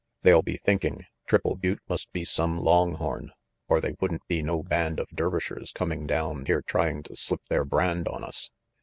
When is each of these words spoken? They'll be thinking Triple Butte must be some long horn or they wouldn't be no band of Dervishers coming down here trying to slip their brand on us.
They'll 0.23 0.41
be 0.41 0.57
thinking 0.57 1.05
Triple 1.27 1.55
Butte 1.57 1.81
must 1.87 2.11
be 2.11 2.25
some 2.25 2.59
long 2.59 2.95
horn 2.95 3.33
or 3.67 3.79
they 3.79 3.93
wouldn't 3.99 4.25
be 4.27 4.41
no 4.41 4.63
band 4.63 4.99
of 4.99 5.07
Dervishers 5.09 5.71
coming 5.71 6.07
down 6.07 6.45
here 6.47 6.63
trying 6.63 7.03
to 7.03 7.15
slip 7.15 7.45
their 7.49 7.65
brand 7.65 8.07
on 8.07 8.23
us. 8.23 8.49